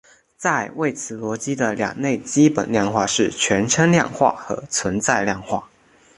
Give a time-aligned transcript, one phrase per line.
[0.35, 5.69] 在谓词逻辑的两类基本量化是全称量化和存在量化。